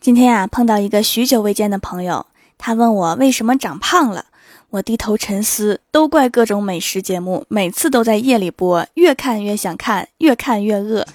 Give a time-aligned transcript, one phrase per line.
[0.00, 2.24] 今天啊，碰到一个许久未见的朋友，
[2.56, 4.24] 他问我为什么长胖了。
[4.70, 11.06] 我低头沉思，都怪各种美食节目，每次都在夜里播，越看越想看，越看越饿。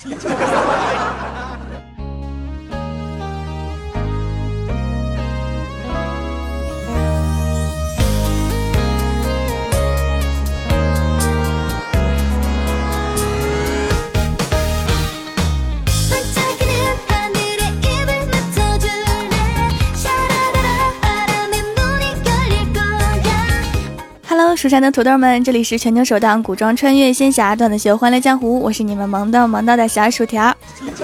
[24.56, 30.56] 蜀山的土豆们，这里是全球首档古装穿越仙侠段子秀《欢乐江湖》，我是你们萌到萌到的小薯条。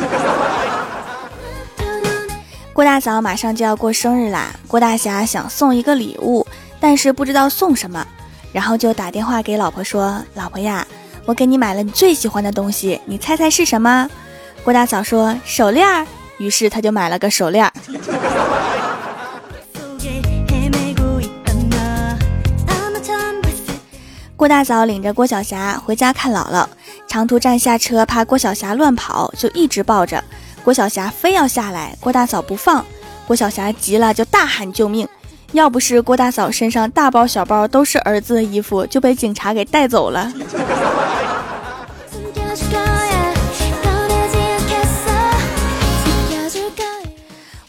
[2.72, 6.48] 郭大嫂马上就要过生日啦，郭大侠想送一个礼物，
[6.80, 8.06] 但是不知道送什么，
[8.54, 10.88] 然后就打电话给老婆说：“老婆呀，
[11.26, 14.10] 我给你买了你最喜欢的东西，你猜猜是什么？”
[14.64, 16.08] 郭大嫂说：“手链。”
[16.40, 17.70] 于是他就买了个手链。
[24.42, 26.66] 郭大嫂领着郭小霞回家看姥姥，
[27.08, 30.24] 长途站下车，怕郭小霞乱跑，就一直抱着。
[30.64, 32.84] 郭小霞非要下来，郭大嫂不放。
[33.28, 35.08] 郭小霞急了，就大喊救命。
[35.52, 40.34] 要不是郭大嫂身上大包小包都是儿子的衣服，就被警察给带走了。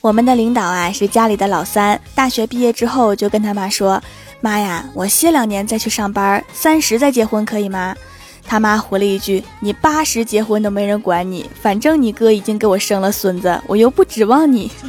[0.03, 4.03] 我们的领导啊，是家里的老三，大学毕业之后就跟他妈说。
[4.41, 7.95] 妈呀，我歇两年再去上班，三十再结婚可以吗？
[8.45, 14.69] 他妈回了一句：“你八十结婚都没人管你，反正你哥已经给我生了孙子，我又不指望你。”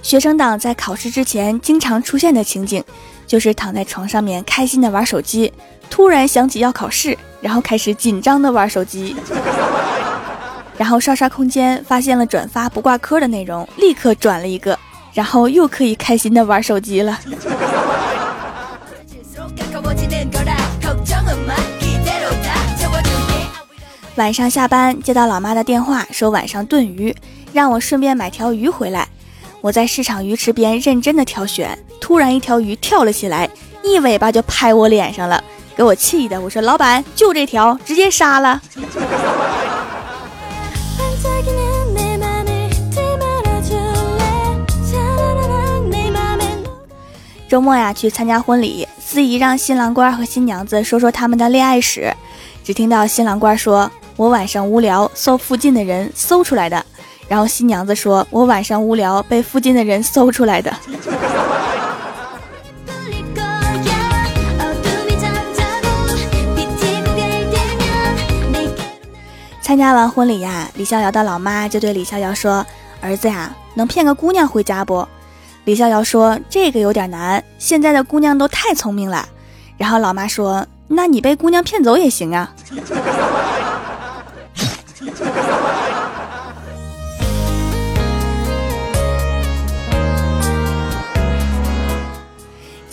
[0.00, 2.82] 学生党在考试之前经常出现的情景，
[3.26, 5.52] 就是躺在床上面开心的玩手机，
[5.90, 9.16] 突然想起要考试，然后开始紧张的玩手机。
[10.78, 14.78] 然后刷刷空间，发现了转发不挂科的内容，立刻转了一个，
[15.12, 17.18] 然后又可以开心的玩手机了。
[24.16, 27.14] 晚上下班接到老妈的电话，说晚上炖鱼，
[27.52, 29.08] 让我顺便买条鱼回来。
[29.60, 33.48] 我在市场鱼池边认真的挑选，突然一条鱼跳了起来，
[33.82, 35.42] 一尾巴就拍我脸上了，
[35.74, 38.60] 给我气的，我说老板就这条，直接杀了。
[47.48, 52.12] 周末呀，去参加婚礼，司仪让新郎官和新娘子说说他们的恋爱史。
[52.64, 56.84] 只听到新郎官说：“我晚上无聊，搜附近的人搜出来的。”
[57.28, 60.72] 然后新娘子说：“我晚上无聊，被附近的人搜出来的。”
[69.60, 72.64] 参加完婚礼呀，李逍遥的老妈就对李逍遥说
[73.02, 75.06] ：“儿子呀，能骗个姑娘回家不？”
[75.64, 79.28] 李逍遥说：“这个有点难，现在的姑娘都太聪明了。”
[79.76, 82.54] 然后老妈说：“那你被姑娘骗走也行啊。”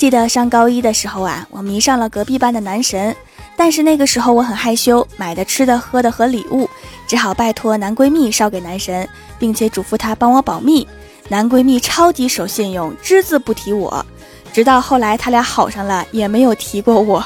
[0.04, 3.16] 记得上高一的时候啊，我迷上了隔壁班的男神，
[3.56, 6.70] 但是那个时候我很害羞，买的吃的喝的和礼物，
[7.08, 9.08] 只好拜托男闺蜜捎给男神，
[9.40, 10.86] 并且嘱咐他帮我保密。
[11.30, 14.06] 男闺蜜超级守信用，只字不提我，
[14.52, 17.24] 直到后来他俩好上了，也没有提过我。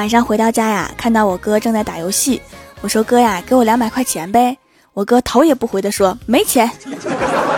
[0.00, 2.40] 晚上回到家呀，看到我哥正在打游戏，
[2.80, 4.56] 我说哥呀，给我两百块钱呗。
[4.94, 6.70] 我哥头也不回的说没钱。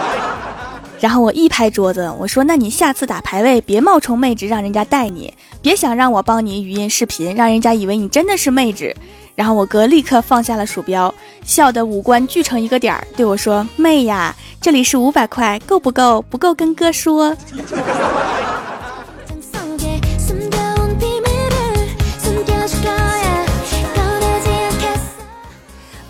[0.98, 8.92] 然后我一拍桌子，我说：“那你下次打排位别冒充妹纸，让人家带你，别想让我帮你语音视频，让人家以为你真的是妹纸。”
[9.36, 11.15] 然后我哥立刻放下了鼠标，
[11.45, 16.21] 笑得五官聚成一个点儿，对我说：“妹呀，这里是五百块，够不够？
[16.22, 17.36] 不够跟哥说。”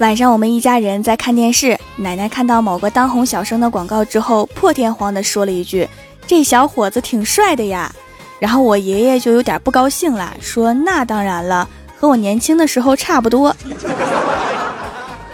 [0.03, 5.89] 晚上我们一家人在看电视，奶奶看到某个当红小生的广告之后，破天荒地说了一句
[6.27, 7.95] ：“这小伙子挺帅的呀。”
[8.41, 13.55] 然后我爷爷就有点不高兴了，说：“那当然了，和我年轻的时候差不多。”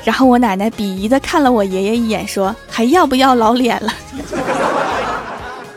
[0.05, 3.91] 然后我奶奶鄙夷地看了我爷爷一眼，说：“还要不要老脸了？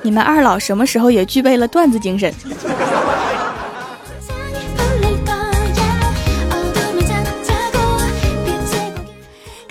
[0.02, 2.30] 你们二老什么时候也具备了段子精神？”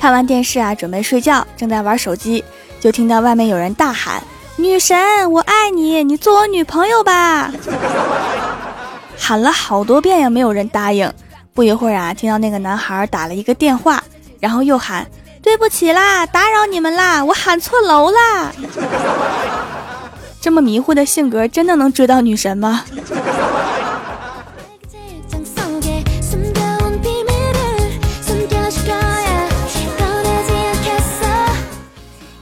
[0.00, 2.43] 看完电视啊，准备睡觉，正在玩手机，
[2.81, 4.23] 就听到外面有人大喊
[4.56, 7.52] ：“女神，我爱你，你做我女朋友吧！”
[9.20, 11.12] 喊了好多遍也没有人答应。
[11.52, 14.02] 不一会儿啊，听到那个男孩打了一个电话，
[14.41, 15.06] 然后又喊
[15.44, 18.50] ：“对不起啦，打扰你们啦，我喊错楼啦。”
[20.41, 22.87] 这么迷糊的性格，真的能追到女神吗？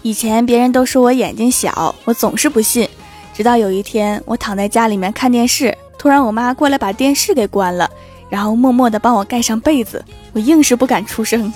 [0.09, 2.89] 以前别人都说我眼睛小，我总是不信。
[3.35, 7.87] 直到有一天，我躺在家里面看电视，突然我妈过来把电视给关了，
[8.31, 10.03] 然后默默的帮我盖上被子。
[10.33, 11.53] 我硬是不敢出声。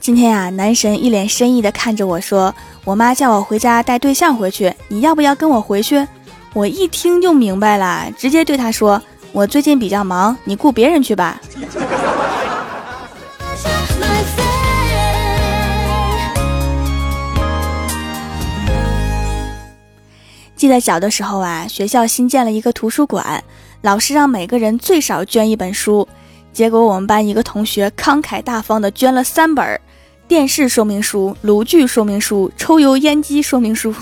[0.00, 6.02] 今天啊，男神一脸深意的看着我说：“我妈叫我回家带对象回去，你要不要跟我回去？”
[6.56, 9.02] 我一听就明白了，直接对他说。
[9.36, 11.38] 我最近比较忙，你雇别人去吧。
[20.56, 23.44] 记得小的时候啊，学校新建了一个图书馆，
[23.82, 26.08] 老师让每个人最少捐一本书，
[26.54, 29.78] 结果我们班一个同学慷慨大方的捐了三本
[30.26, 33.94] 电视说明书、炉具说明书、抽油烟机说明书。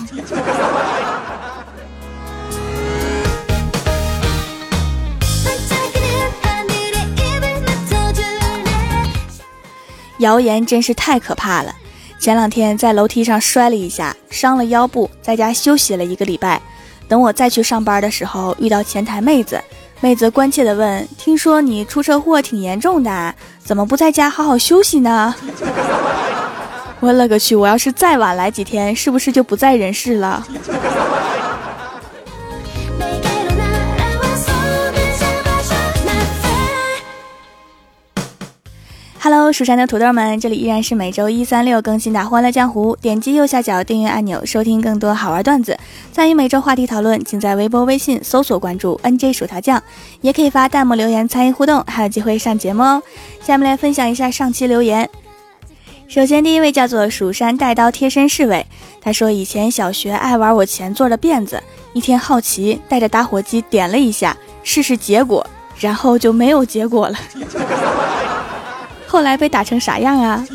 [10.19, 11.73] 谣言真是太可怕了。
[12.17, 16.61] 前两天在楼梯上摔了一下，伤了腰部，在家休息了一个礼拜。
[17.07, 19.61] 等我再去上班的时候，遇到前台妹子，
[20.01, 25.35] 妹子关切地问：“听说你出车祸挺严重的，怎么不在家好好休息呢？”
[27.01, 27.55] 我勒个去！
[27.55, 30.43] 我要是再晚来几天，是不是就不在人世了
[39.25, 42.93] ？Hello，蜀山的土豆们，这里依然是每周一、三、六更新的《欢乐江湖》。
[43.01, 45.75] 点击右下角订阅按钮，收听更多好玩段子。
[46.13, 49.81] 参与每周话题讨论，请在微博、微信搜索关注 “nj 薯条酱”，
[50.21, 53.01] 也可以发弹幕留言参与互动，还有机会上节目哦。
[53.41, 55.09] 下面来分享一下上期留言。
[56.07, 58.63] 首先，第一位叫做蜀山带刀贴身侍卫，
[59.01, 61.59] 他说以前小学爱玩我前座的辫子，
[61.93, 65.43] 一天好奇带着打火机点了一下，试试结果，
[65.79, 67.17] 然后就没有结果了。
[69.15, 70.45] 后来被打成啥样啊？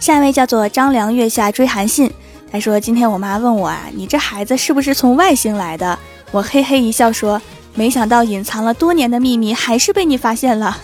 [0.00, 2.10] 下一位叫做张良月下追韩信，
[2.50, 5.98] 他说：“今天我妈问我啊，你这孩子是不是从外星来的？”
[6.32, 7.38] 我嘿嘿一笑说
[7.76, 10.78] ：“没想到隐藏了多年的秘密还是被你发现了。”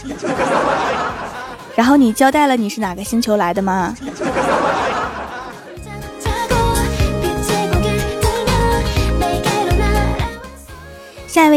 [1.74, 3.96] 然后你交代了你是哪个星球来的吗？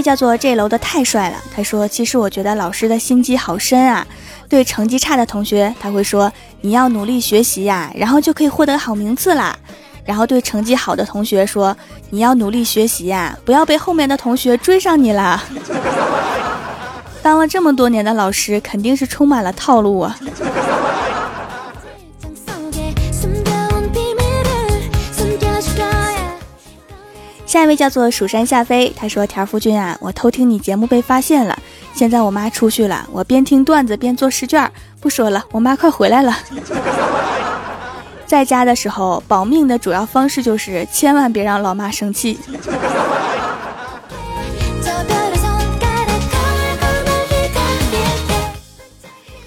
[0.02, 4.06] 叫做这楼的太帅了，他说：“其实我觉得老师的心机好深啊。
[4.50, 9.58] 对成绩差的同学，他会说你要努力学习呀，然后就可以获得好名次啦。
[10.06, 11.76] 然后对成绩好的同学说，
[12.12, 15.44] 你要努力学习呀，不要被后面的同学追上你了。
[17.22, 20.18] 当了这么多年的老师，肯定是充满了套路啊。”
[27.48, 31.58] 下一位叫做蜀山下飞，他说：“条夫君啊，我偷听你节目被发现了，
[31.94, 34.70] 现在我妈出去了，我边听段子边做试卷。
[35.00, 36.38] 不说了，我妈快回来了。
[38.26, 42.38] 在家的时候，保命的主要方式就是千万别让老妈生气。”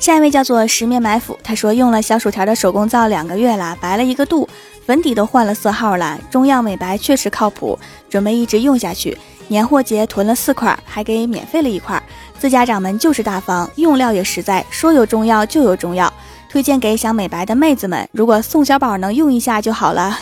[0.01, 4.49] 下一位叫做十面埋伏，他说用了小薯条的手工皂两个月了，白了一个度。
[4.91, 7.79] 粉底都换了色号了，中药美白确实靠谱，
[8.09, 9.17] 准备一直用下去。
[9.47, 12.03] 年货节囤了四块，还给免费了一块。
[12.37, 16.13] 自家掌门就是大方，用料也实在，说有中药就有中药。
[16.49, 20.19] 推荐给想美白的妹子们，如果宋小宝能用一下就好了。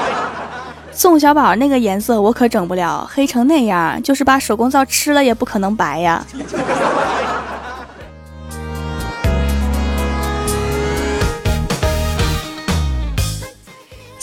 [0.92, 6.22] 宋小宝那个颜色我可整不了，黑成那样，就是把手工皂吃了也不可能白呀。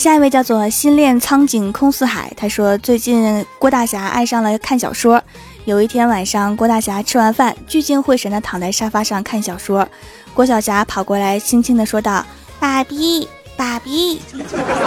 [0.06, 5.20] 下一位叫做心恋苍井空四海，他说最近郭大侠爱上了看小说。
[5.64, 9.84] 有一天晚上，郭大侠吃完饭，聚精会神地躺在沙发上看小说。
[10.32, 12.24] 郭小霞跑过来，轻轻地说道
[12.60, 14.22] ：“爸比，爸比。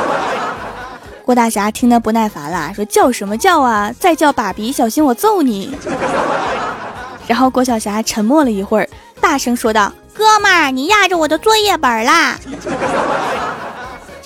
[1.25, 3.93] ”郭大侠听得不耐烦了，说：“叫什么叫啊？
[3.99, 5.77] 再叫爸比，小心我揍你！”
[7.27, 8.88] 然后郭小霞沉默了一会儿，
[9.19, 12.39] 大声说道：“哥们儿，你压着我的作业本啦！”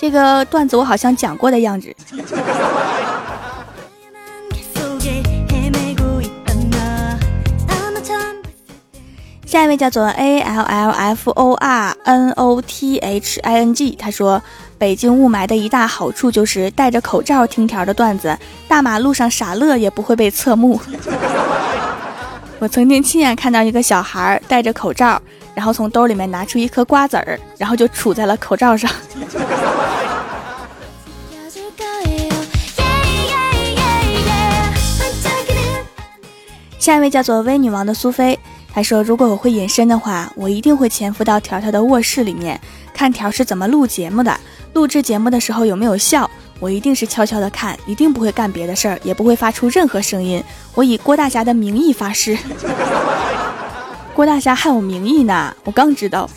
[0.04, 1.90] 这个段子我好像讲过的样子。
[9.46, 14.42] 下一位叫做 A L L F O R N O T H I N G，他说
[14.76, 20.78] ：“北京雾霾的一大好处就是戴着口罩听条的段子，大马路上傻乐也不会被侧目。”
[22.60, 25.20] 我曾经亲眼看到一个小孩戴着口罩，
[25.54, 28.90] 然后从兜里面拿出一颗瓜子儿，然后就杵在了口罩上。
[36.78, 38.38] 下一位叫做微女王的苏菲。
[38.70, 42.60] 她说：“如果我会隐身的话，我一定会潜伏到条条的卧室里面，
[42.92, 44.36] 看条是怎么录节目的。
[44.72, 50.42] 录制节目的时候有没有笑，我一定是悄悄的看，一定不会干别的事儿，也不会发出任何声音。
[50.74, 52.36] 我以郭大侠的名义发誓。
[54.14, 56.30] 郭大侠还有名义呢，我刚知道。”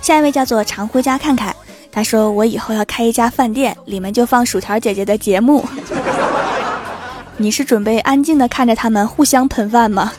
[0.00, 1.54] 下一位叫做常回家看看。
[1.92, 5.64] 他说：“我以后要开一家饭店，里面就放薯条姐姐的节目。
[7.36, 10.12] 你是准备安静的看着他们互相喷饭吗？”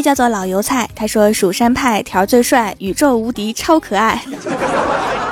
[0.00, 4.22] 叫做老油菜，他说：“蜀山派条最帅，宇宙无敌，超可爱。”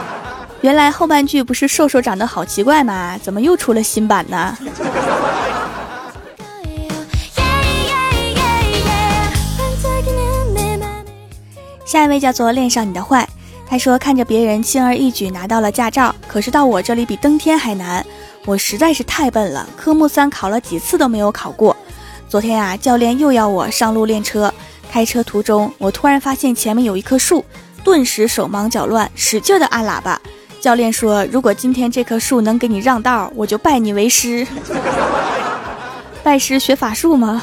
[0.60, 3.18] 原来后半句不是瘦瘦长得好奇怪吗？
[3.22, 4.56] 怎么又出了新版呢？
[11.86, 13.26] 下一位叫做恋上你的坏，
[13.66, 18.04] 他说看着别人轻而易举拿到了驾照，可是到我这里比登天还难，
[18.44, 21.74] 我实在是太笨了，科目三考了几次都没有考过。
[22.28, 24.52] 昨天啊，教练又要我上路练车，
[24.92, 27.42] 开车途中我突然发现前面有一棵树，
[27.82, 30.20] 顿时手忙脚乱，使劲的按喇叭。
[30.60, 34.46] 教练说，如果今天这棵树能给你让道，我就拜你为师。
[36.22, 37.42] 拜师学法术吗？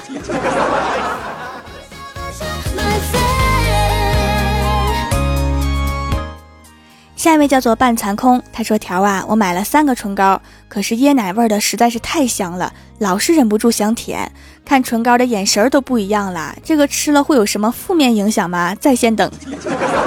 [7.15, 14.31] 下一位叫做半残空，他说：“条啊，我买了三个唇膏，可是椰奶味的实在是太香了，老是忍不住想舔。
[14.65, 18.73] 看唇膏的眼神都不一样了，这个吃了会有什么负面影响吗？
[18.75, 19.31] 在线等。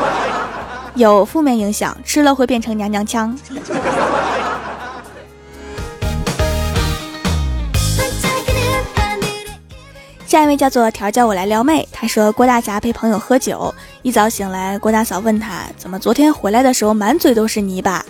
[0.97, 3.39] 有负面影响，吃了会变成娘娘腔。”
[10.27, 11.89] 下一位叫做条，叫我来撩妹。
[11.91, 18.05] 他说郭大侠陪朋友喝酒，一早醒来，郭大嫂问他怎么昨天回来的时候满嘴都是泥巴。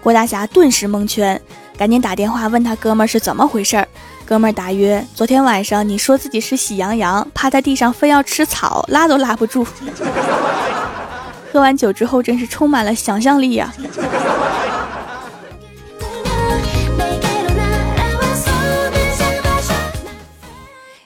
[0.00, 1.40] 郭大侠顿时蒙圈，
[1.76, 3.88] 赶紧打电话问他哥们儿是怎么回事儿。
[4.26, 9.66] 哥们儿答曰：昨天晚上你说自己是喜羊羊，趴在地上非要吃草，拉都拉不住。
[11.52, 13.72] 喝完酒之后真是充满了想象力呀。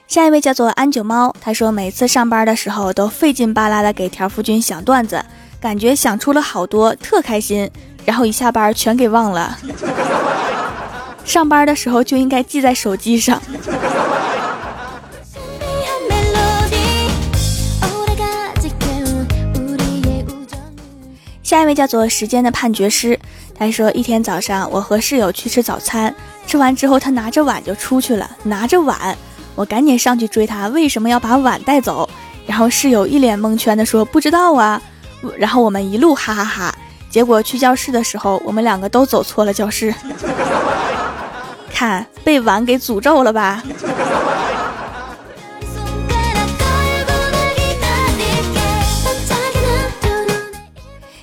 [0.07, 5.23] 下一位叫做安九猫，他说每次上班的时候都费劲巴拉的给条夫君想段子，
[5.59, 7.69] 感觉想出了好多，特开心。
[8.05, 9.55] 然后一下班全给忘了。
[11.29, 13.39] 上班的时候就应该记在手机上。
[21.43, 23.19] 下一位叫做时间的判决师，
[23.55, 26.13] 他说一天早上我和室友去吃早餐，
[26.47, 29.15] 吃完之后他拿着碗就出去了，拿着碗。
[29.53, 32.09] 我赶紧上去追他，为什么要把碗带走？
[32.47, 34.81] 然后室友一脸蒙圈的说：“不知道啊。”
[35.37, 36.73] 然后我们一路哈哈哈。
[37.07, 39.93] 结果去教室的时候，我们两个都走错了教室。
[41.79, 43.63] 看，被碗给诅咒了吧？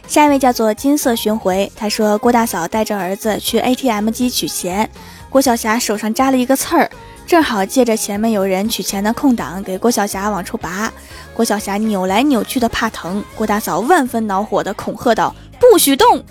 [0.09, 4.89] 下一位叫做金色巡回，他说郭大嫂带着儿子去 ATM 机取钱，
[5.29, 6.91] 郭晓霞手上扎了一个刺儿。
[7.27, 10.91] 正好借着前面有人取钱的空档，给郭晓霞往出拔。
[11.35, 16.25] 郭晓霞扭来扭去的怕疼，郭大嫂万分恼火的恐吓道：“不许动！”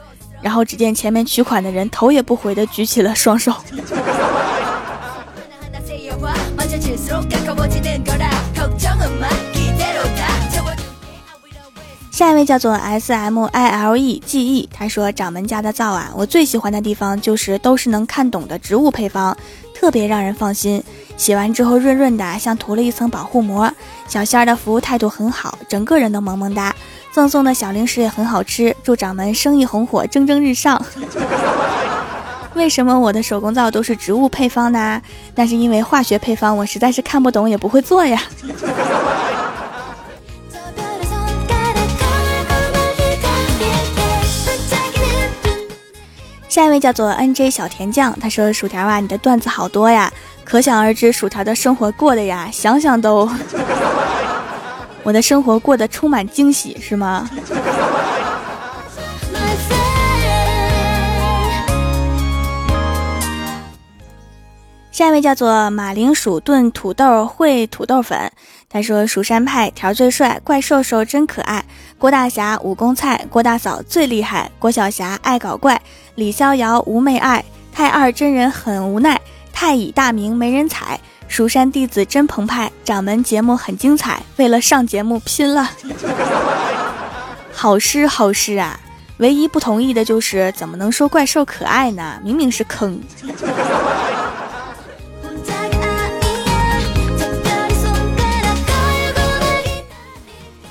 [0.45, 3.51] 然后只见前面取款的人头也不回的举起了双手。
[12.11, 19.35] 下一位叫做 S M I L E G E，他说：“掌门家的皂啊，我最喜欢的地方就是都是能看懂的植物配方。”
[19.85, 20.83] 特别让人放心，
[21.15, 23.71] 洗完之后润润的，像涂了一层保护膜。
[24.07, 26.75] 小仙儿的服务态度很好，整个人都萌萌哒。
[27.11, 30.83] 赠送的小零食也很好吃，祝掌门生意红火，蒸蒸日上。
[32.55, 34.99] 为什么我的手工皂都是植物配方呢？
[35.35, 38.19] 那是因为化学配方我实在是看不懂，也不会做呀。
[46.55, 50.09] 下一位叫做 N J 小甜酱，他说：“薯条啊，你的段子好多呀，
[50.45, 53.29] 可想而知薯条的生活过的呀，想想都，
[55.03, 57.29] 我的生活过得充满惊喜，是吗？”
[64.93, 68.31] 下一位叫做马铃薯炖土豆烩土豆粉，
[68.69, 71.65] 他说：“蜀山派条最帅，怪兽兽真可爱。
[71.97, 74.51] 郭大侠武功菜，郭大嫂最厉害。
[74.59, 75.81] 郭晓霞爱搞怪，
[76.15, 77.43] 李逍遥无媚爱。
[77.71, 79.19] 太二真人很无奈，
[79.51, 80.99] 太乙大名没人踩。
[81.27, 84.21] 蜀山弟子真澎湃，掌门节目很精彩。
[84.35, 85.71] 为了上节目拼了，
[87.51, 88.79] 好诗好诗啊！
[89.17, 92.19] 唯一不同意的就是怎么能说怪兽可爱呢？
[92.21, 93.01] 明明是坑。”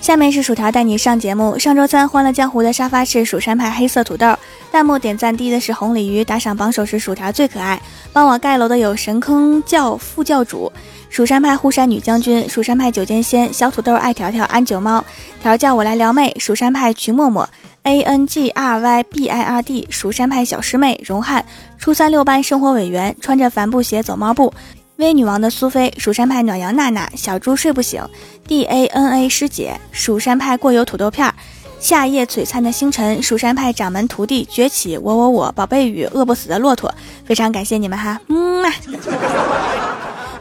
[0.05, 1.59] 下面是薯条带你上节目。
[1.59, 4.37] 上周三欢乐江湖的沙发是蜀山派黑色土豆，
[4.71, 7.81] 弹幕点赞低的是红鲤鱼，打赏榜首是薯条最可爱。
[8.13, 10.71] 帮我盖楼的有神坑教副教主、
[11.09, 15.03] 蜀山派护山女将军、蜀山派九剑仙、小土豆爱条条、安九猫
[15.41, 17.49] 条叫我来撩妹、蜀山派徐默默、
[17.85, 21.43] A N G R Y B I R D、蜀山派小师妹荣汉、
[21.79, 24.53] 初三六班生活委员穿着帆布鞋走猫步。
[24.97, 28.01] 微女王的苏菲，蜀山派暖阳娜娜，小猪睡不醒
[28.47, 31.35] ，D A N A 师姐，蜀山派过油土豆片，
[31.81, 38.71] 夏夜璀璨的星辰，蜀山派掌门徒弟崛起，我我我，宝贝雨，饿不死的骆驼，非常感谢你们哈，嗯嘛。